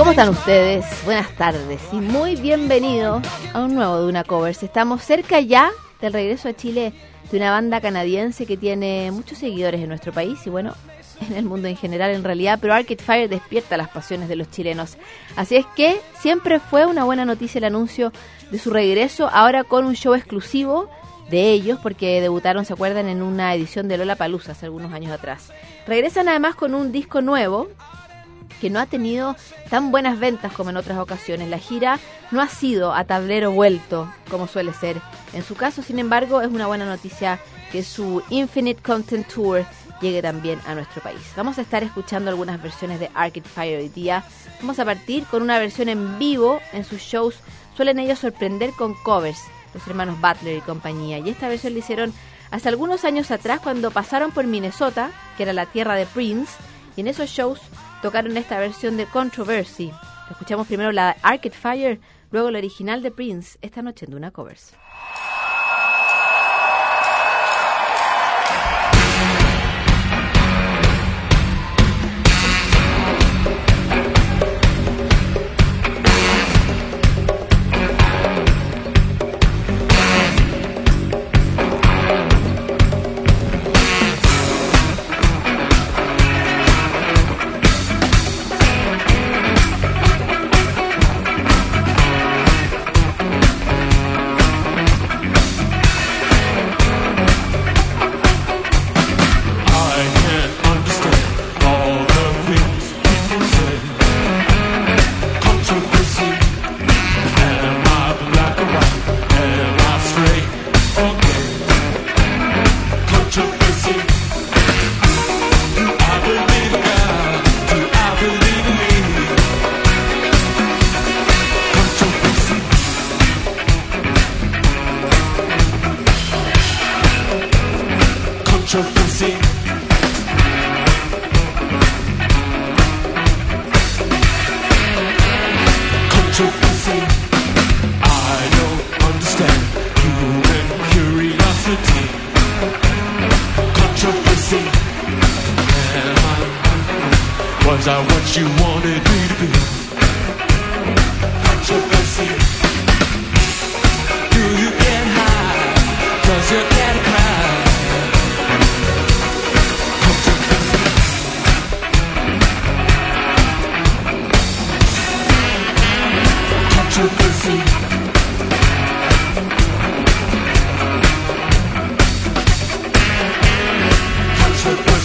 [0.00, 0.86] ¿Cómo están ustedes?
[1.04, 4.62] Buenas tardes y muy bienvenidos a un nuevo Duna Covers.
[4.62, 6.94] Estamos cerca ya del regreso a Chile
[7.30, 10.74] de una banda canadiense que tiene muchos seguidores en nuestro país y bueno,
[11.28, 14.50] en el mundo en general en realidad, pero Arcade Fire despierta las pasiones de los
[14.50, 14.96] chilenos.
[15.36, 18.10] Así es que siempre fue una buena noticia el anuncio
[18.50, 20.88] de su regreso, ahora con un show exclusivo
[21.28, 25.12] de ellos, porque debutaron, se acuerdan, en una edición de Lola Palusa hace algunos años
[25.12, 25.52] atrás.
[25.86, 27.68] Regresan además con un disco nuevo
[28.60, 29.36] que no ha tenido
[29.68, 31.48] tan buenas ventas como en otras ocasiones.
[31.48, 31.98] La gira
[32.30, 35.00] no ha sido a tablero vuelto, como suele ser.
[35.32, 37.40] En su caso, sin embargo, es una buena noticia
[37.72, 39.64] que su Infinite Content Tour
[40.00, 41.20] llegue también a nuestro país.
[41.36, 44.24] Vamos a estar escuchando algunas versiones de Arcade Fire hoy día.
[44.60, 47.36] Vamos a partir con una versión en vivo en sus shows.
[47.76, 49.40] Suelen ellos sorprender con covers,
[49.74, 51.18] los hermanos Butler y compañía.
[51.18, 52.12] Y esta versión la hicieron
[52.50, 56.52] hace algunos años atrás cuando pasaron por Minnesota, que era la tierra de Prince,
[56.96, 57.60] y en esos shows
[58.02, 59.92] tocaron esta versión de Controversy.
[60.30, 64.74] Escuchamos primero la Arcade Fire, luego la original de Prince, esta noche en Duna Covers.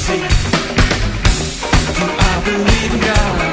[0.06, 0.20] see?
[1.98, 3.44] Do I believe in God?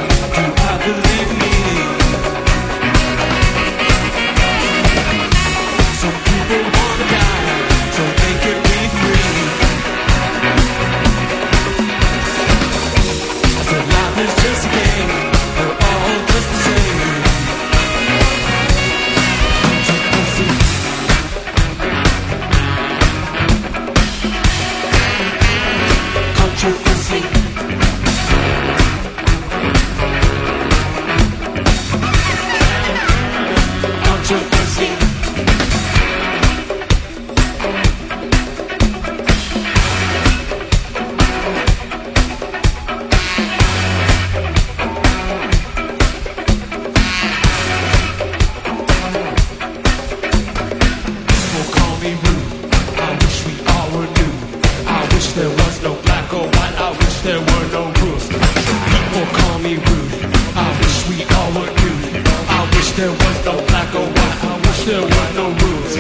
[63.03, 64.39] there was no black or white.
[64.47, 65.93] I wish there were no rules.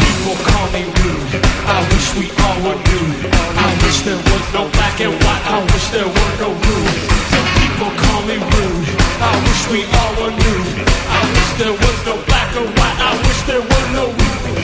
[0.00, 1.32] People call me rude.
[1.76, 3.20] I wish we all were nude.
[3.68, 5.44] I wish there was no black and white.
[5.44, 6.96] I wish there were no rules.
[7.32, 8.88] Some people call me rude.
[9.28, 10.72] I wish we all were nude.
[11.20, 12.98] I wish there was no black or white.
[13.08, 14.56] I wish there were no rules.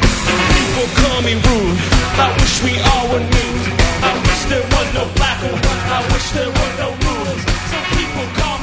[0.57, 1.79] People call me rude.
[2.17, 3.69] I wish we all were nude.
[4.09, 5.85] I wish there was no black or white.
[5.97, 7.41] I wish there were no rules.
[7.69, 8.54] Some people call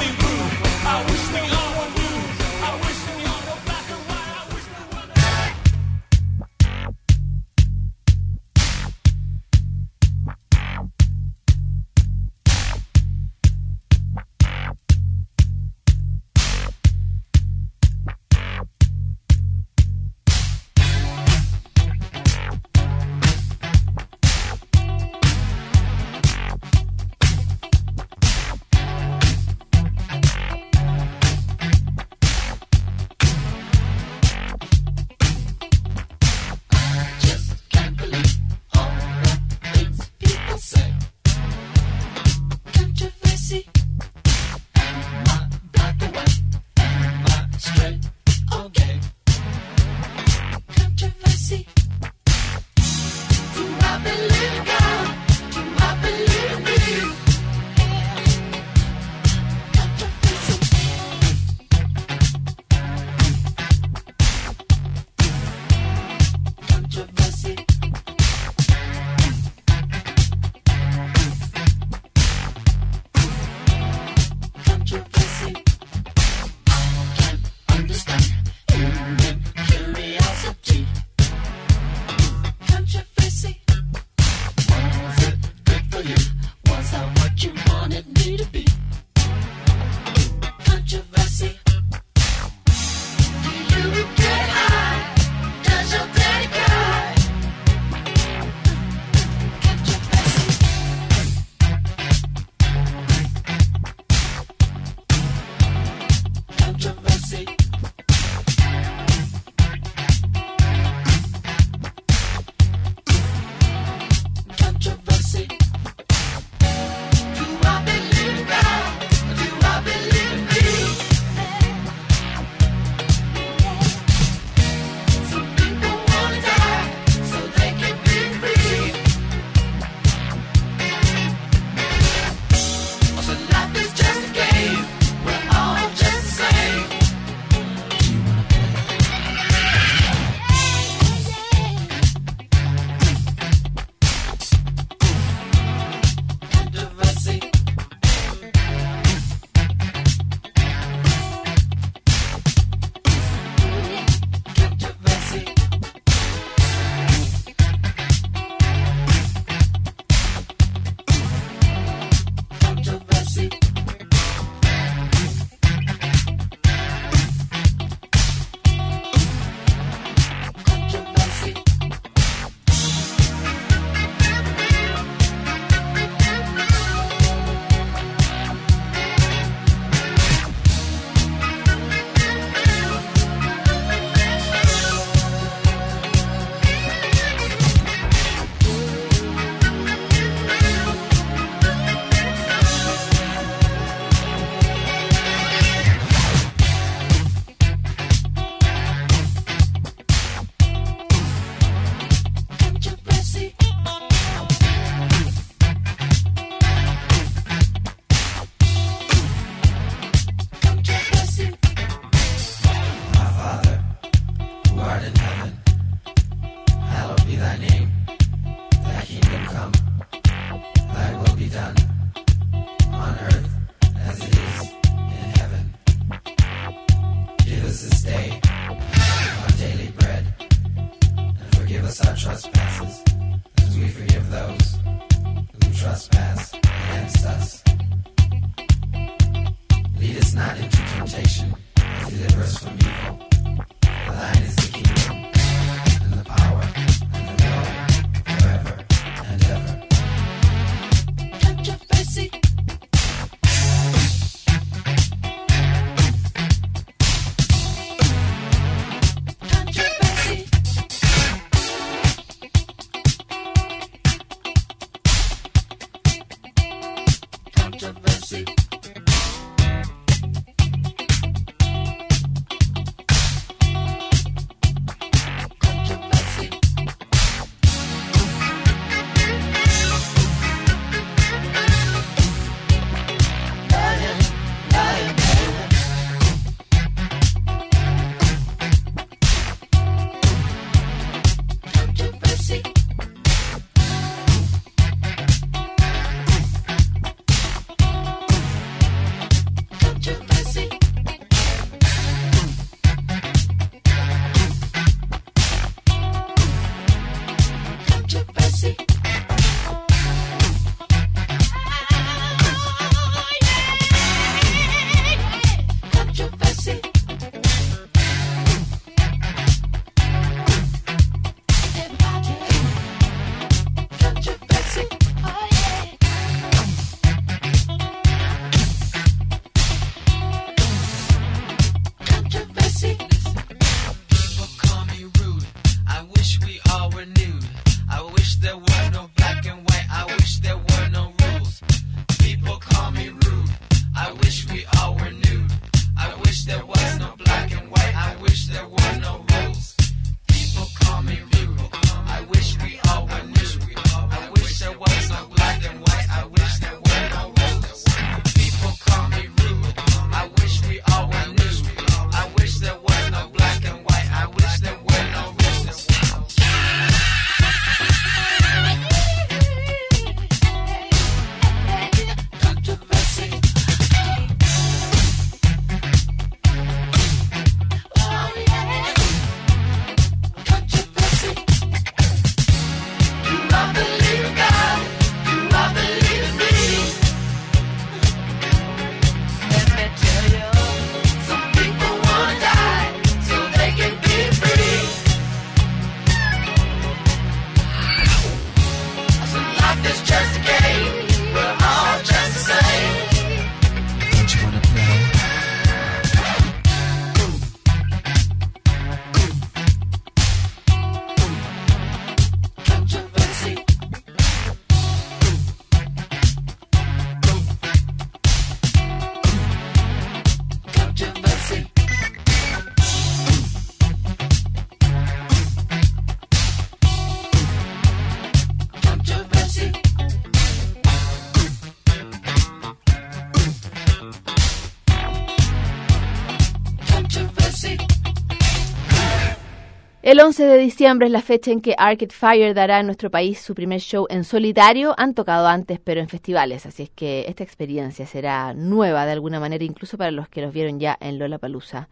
[440.31, 443.53] 11 de diciembre es la fecha en que Arcade Fire dará en nuestro país su
[443.53, 444.95] primer show en solitario.
[444.97, 449.41] Han tocado antes, pero en festivales, así es que esta experiencia será nueva de alguna
[449.41, 451.89] manera, incluso para los que los vieron ya en Lollapalooza.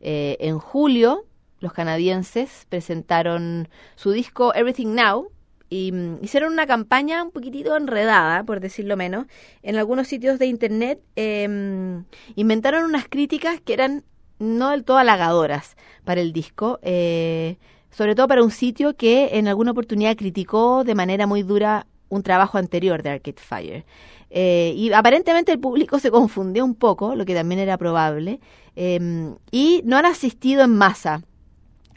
[0.00, 1.26] Eh, en julio,
[1.60, 5.30] los canadienses presentaron su disco Everything Now
[5.68, 9.26] y mm, hicieron una campaña un poquitito enredada, por decirlo menos.
[9.62, 12.02] En algunos sitios de internet eh,
[12.36, 14.02] inventaron unas críticas que eran
[14.38, 17.58] no del todo halagadoras para el disco, eh,
[17.92, 22.22] sobre todo para un sitio que en alguna oportunidad criticó de manera muy dura un
[22.22, 23.84] trabajo anterior de Arcade Fire.
[24.30, 28.40] Eh, y aparentemente el público se confundió un poco, lo que también era probable,
[28.76, 31.22] eh, y no han asistido en masa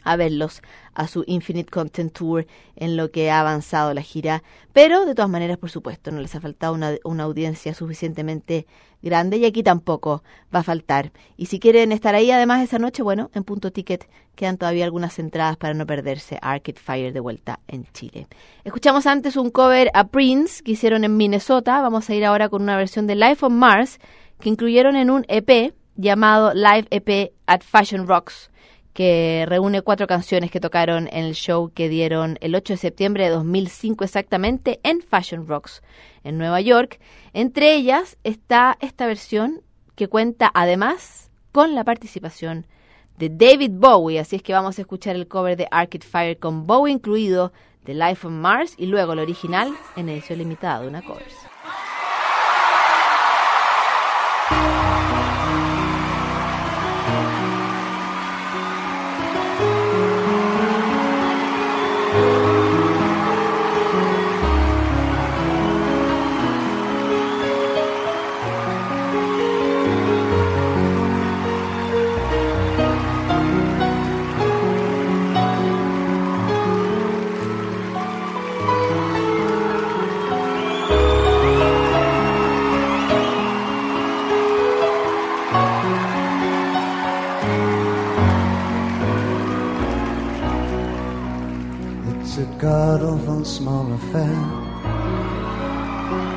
[0.06, 0.62] a verlos
[0.94, 2.46] a su Infinite Content Tour
[2.76, 4.42] en lo que ha avanzado la gira.
[4.72, 8.66] Pero, de todas maneras, por supuesto, no les ha faltado una, una audiencia suficientemente
[9.02, 10.22] grande y aquí tampoco
[10.54, 11.12] va a faltar.
[11.36, 15.18] Y si quieren estar ahí además esa noche, bueno, en punto ticket quedan todavía algunas
[15.18, 18.26] entradas para no perderse Arcade Fire de vuelta en Chile.
[18.64, 21.80] Escuchamos antes un cover a Prince que hicieron en Minnesota.
[21.80, 23.98] Vamos a ir ahora con una versión de Life on Mars
[24.40, 28.50] que incluyeron en un EP llamado Live EP at Fashion Rocks
[28.96, 33.24] que reúne cuatro canciones que tocaron en el show que dieron el 8 de septiembre
[33.24, 35.82] de 2005 exactamente en Fashion Rocks
[36.24, 36.98] en Nueva York.
[37.34, 39.60] Entre ellas está esta versión
[39.96, 42.66] que cuenta además con la participación
[43.18, 46.66] de David Bowie, así es que vamos a escuchar el cover de Arcade Fire con
[46.66, 47.52] Bowie incluido
[47.84, 51.36] The Life on Mars y luego el original en edición limitada de una covers.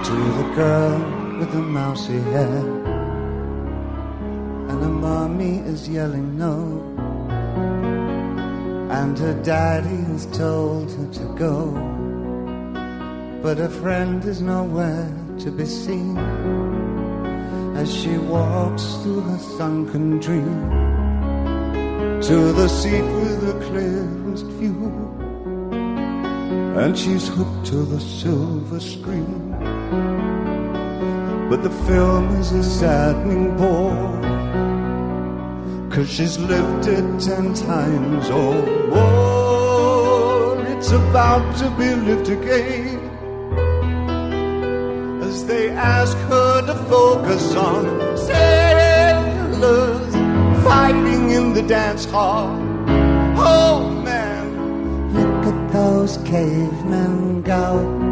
[0.10, 0.98] To the girl
[1.38, 2.58] with the mousy hair.
[4.70, 6.56] And her mommy is yelling no.
[8.90, 11.58] And her daddy has told her to go.
[13.44, 16.18] But her friend is nowhere to be seen
[17.78, 20.72] as she walks through her sunken dream
[22.30, 25.10] to the seat with the clearest view
[26.82, 29.49] and she's hooked to the silver screen.
[31.50, 34.22] But the film is a saddening bore,
[35.90, 38.54] cause she's lived it ten times or
[38.88, 40.66] more.
[40.68, 43.00] It's about to be lived again
[45.24, 47.86] as they ask her to focus on
[48.18, 50.14] sailors
[50.64, 52.58] fighting in the dance hall.
[53.38, 58.09] Oh man, look at those cavemen go.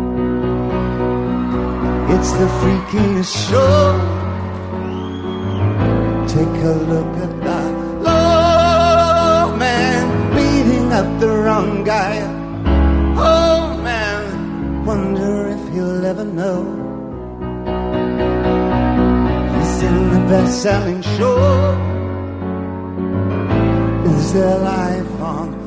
[2.18, 3.78] It's the freakiest show.
[6.28, 7.74] Take a look at that
[8.08, 10.04] low man
[10.36, 12.16] beating up the wrong guy.
[13.16, 16.60] Oh man, wonder if he'll ever know.
[19.54, 21.38] He's in the best-selling show.
[24.06, 25.67] Is there life on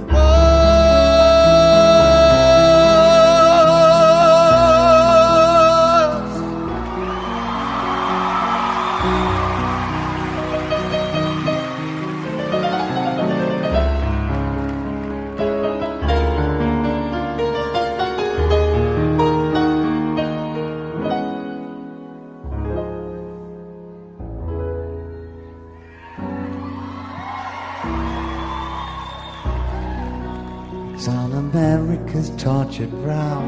[32.41, 33.43] tortured brow.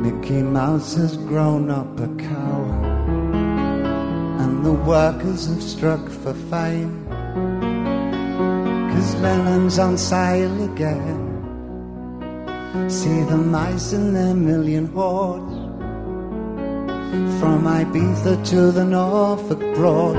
[0.00, 2.62] Mickey Mouse has grown up a cow,
[4.40, 7.06] and the workers have struck for fame.
[8.90, 11.28] Cause Lennon's on sale again.
[12.88, 15.54] See the mice in their million hordes,
[17.38, 20.16] from Ibiza to the Norfolk Broad.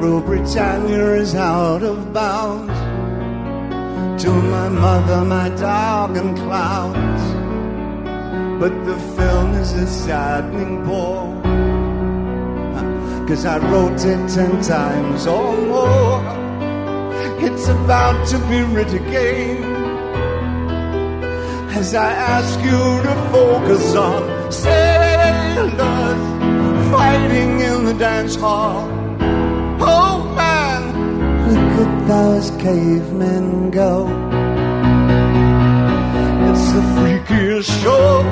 [0.00, 2.91] Rule Britannia is out of bounds
[4.22, 7.22] to my mother, my dog, and clowns.
[8.60, 11.42] But the film is a saddening bore.
[13.26, 16.22] Cause I wrote it ten times or more.
[17.46, 19.64] It's about to be writ again.
[21.80, 26.22] As I ask you to focus on sailors
[26.92, 28.88] fighting in the dance hall.
[29.80, 30.82] Oh man,
[31.52, 34.06] Look at those cavemen go.
[36.48, 38.22] It's the freakiest show.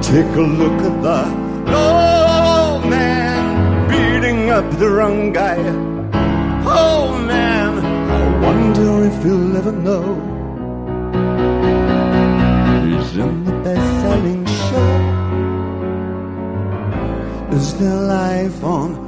[0.00, 1.20] Take a look at the
[1.70, 3.42] low man
[3.90, 5.58] beating up the wrong guy.
[6.64, 7.72] Oh man,
[8.18, 10.04] I wonder if he'll ever know.
[12.86, 14.92] He's in the best-selling show.
[17.58, 19.07] Is there life on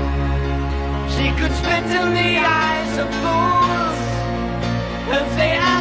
[1.29, 3.99] Could spit in the eyes of fools.
[5.17, 5.80] If they ask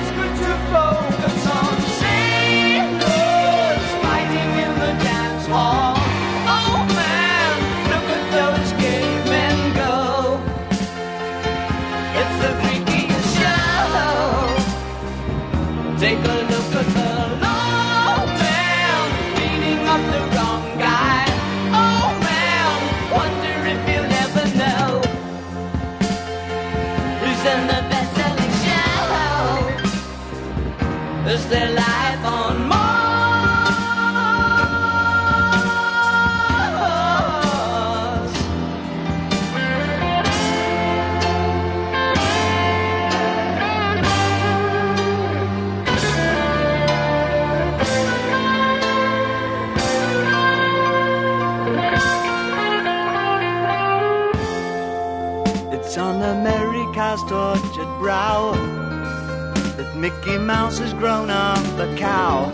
[61.00, 62.50] grown up a cow.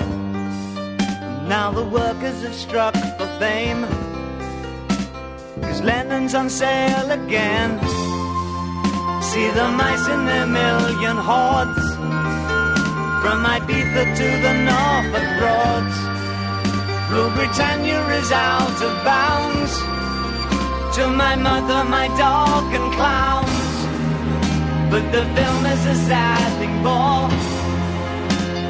[1.48, 3.82] Now the workers have struck for fame.
[5.62, 7.70] Cause Lennon's on sale again.
[9.30, 11.86] See the mice in their million hordes.
[13.22, 15.98] From Ibiza to the Norfolk Broads.
[17.10, 19.74] Rule Britannia is out of bounds.
[20.96, 23.74] To my mother, my dog, and clowns.
[24.92, 27.65] But the film is a sad thing more.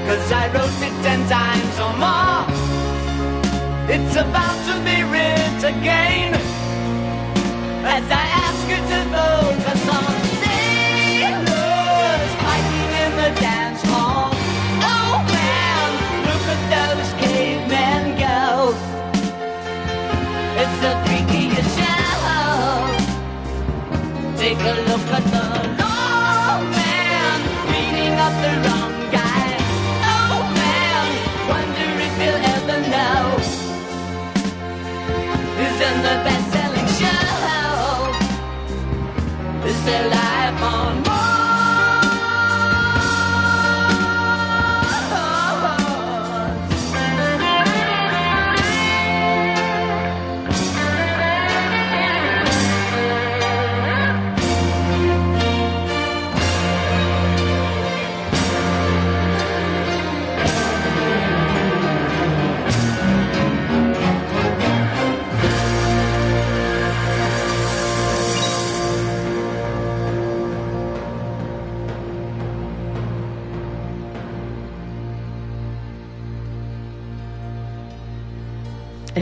[0.06, 2.46] Cause I wrote it ten times or more.
[3.94, 6.34] It's about to be writ again.
[7.84, 9.06] As I ask you to
[9.88, 10.25] on sailors
[39.86, 41.05] their life on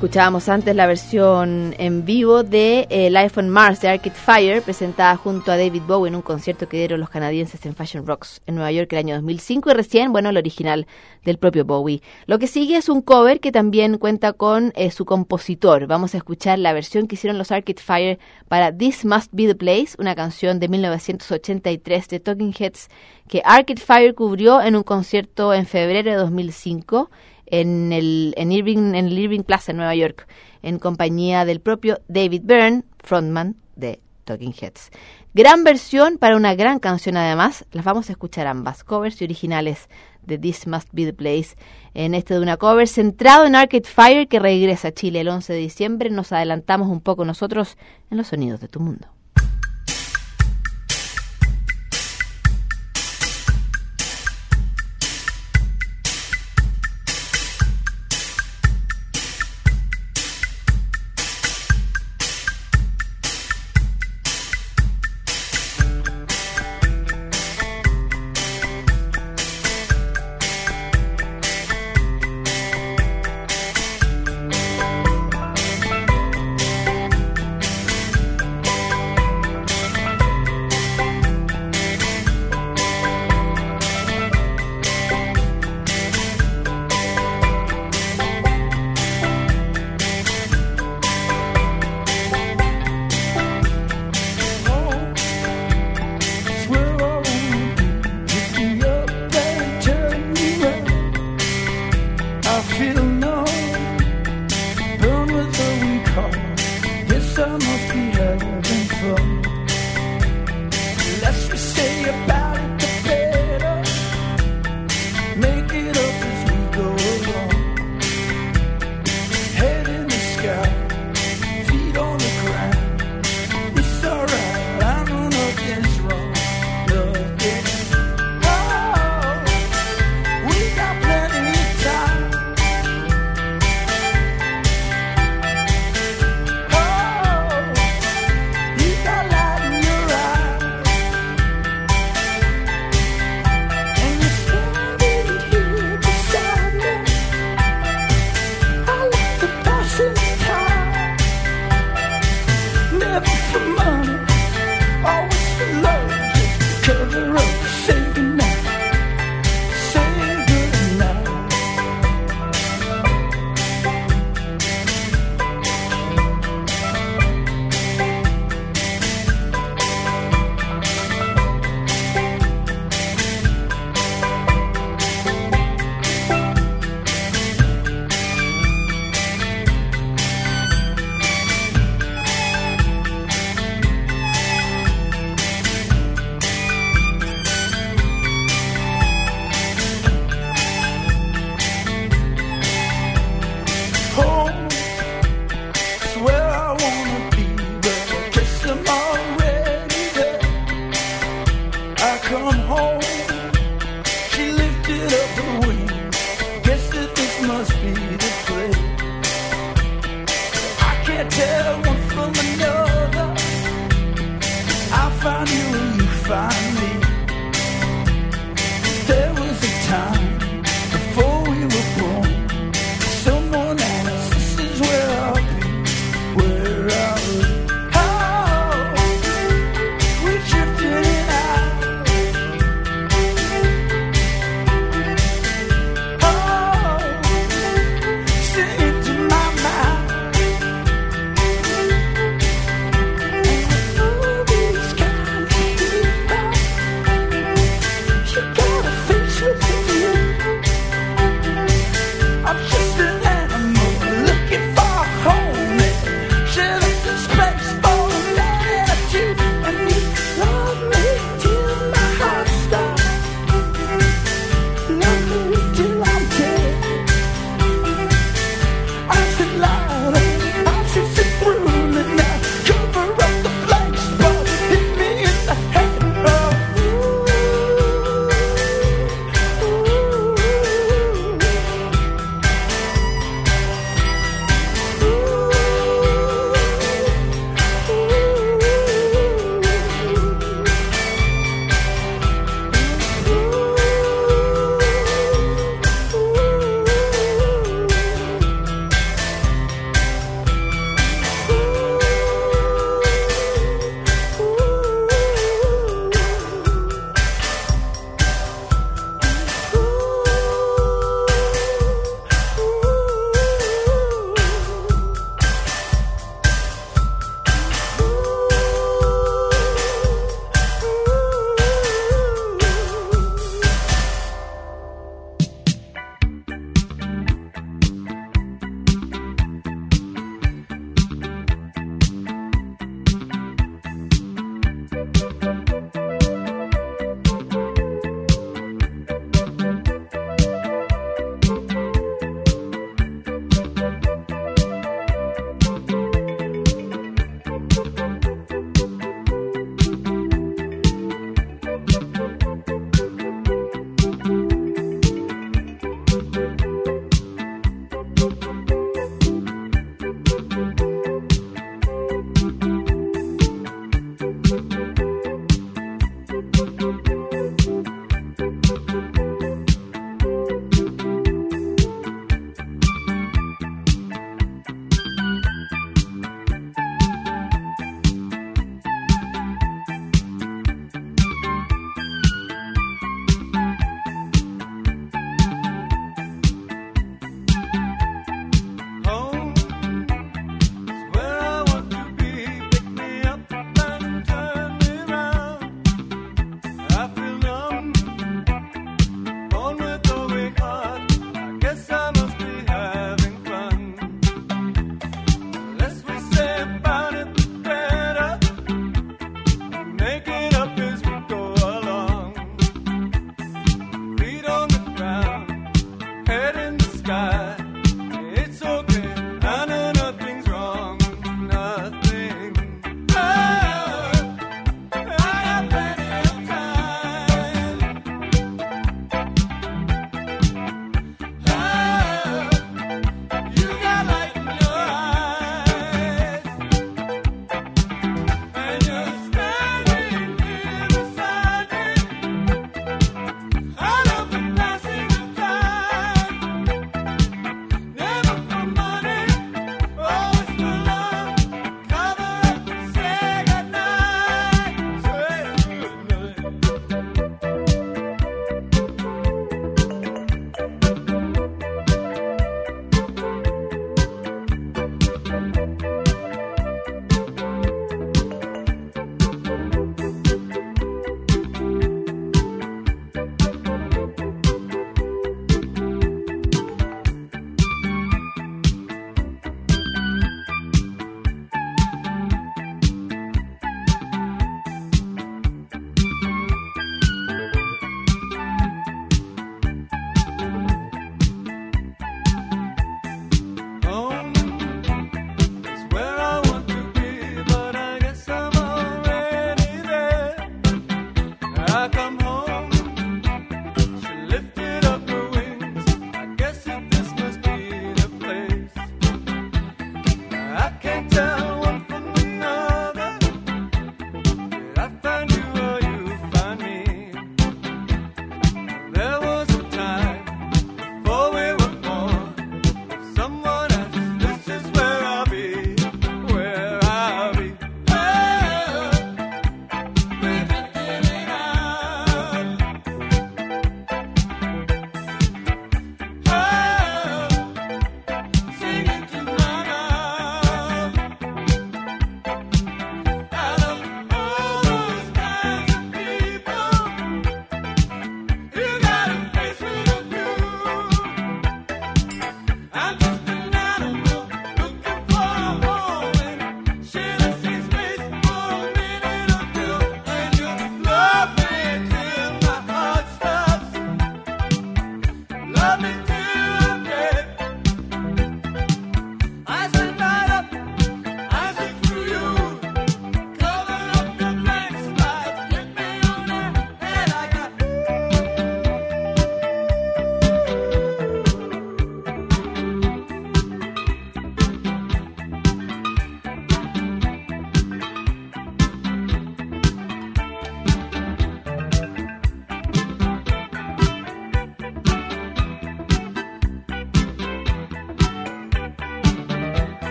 [0.00, 5.14] Escuchábamos antes la versión en vivo de eh, Life on Mars de Arcade Fire, presentada
[5.16, 8.54] junto a David Bowie en un concierto que dieron los canadienses en Fashion Rocks en
[8.54, 10.86] Nueva York el año 2005 y recién, bueno, el original
[11.22, 12.00] del propio Bowie.
[12.24, 15.86] Lo que sigue es un cover que también cuenta con eh, su compositor.
[15.86, 19.54] Vamos a escuchar la versión que hicieron los Arcade Fire para This Must Be the
[19.54, 22.88] Place, una canción de 1983 de Talking Heads
[23.28, 27.10] que Arcade Fire cubrió en un concierto en febrero de 2005
[27.50, 30.26] en el, en, Irving, en el Irving Plaza en Nueva York,
[30.62, 34.90] en compañía del propio David Byrne, frontman de Talking Heads.
[35.32, 39.88] Gran versión para una gran canción además, las vamos a escuchar ambas, covers y originales
[40.22, 41.56] de This Must Be the Place,
[41.94, 45.52] en este de una cover centrado en Arcade Fire que regresa a Chile el 11
[45.52, 47.76] de diciembre, nos adelantamos un poco nosotros
[48.10, 49.08] en los sonidos de tu mundo.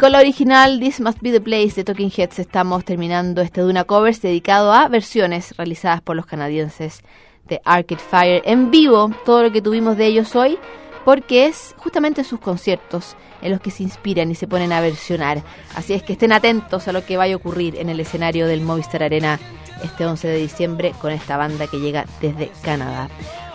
[0.00, 3.84] Con la original This Must Be the Place de Talking Heads estamos terminando este Duna
[3.84, 7.02] Covers dedicado a versiones realizadas por los canadienses
[7.46, 10.58] de Arcade Fire en vivo, todo lo que tuvimos de ellos hoy,
[11.04, 15.42] porque es justamente sus conciertos en los que se inspiran y se ponen a versionar.
[15.76, 18.62] Así es que estén atentos a lo que vaya a ocurrir en el escenario del
[18.62, 19.38] Movistar Arena
[19.84, 23.10] este 11 de diciembre con esta banda que llega desde Canadá.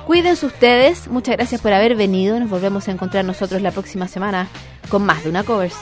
[0.05, 4.47] Cuídense ustedes, muchas gracias por haber venido, nos volvemos a encontrar nosotros la próxima semana
[4.89, 5.75] con más de una covers.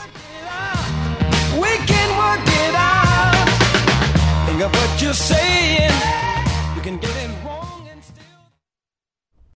[4.61, 6.32] Of what you're saying.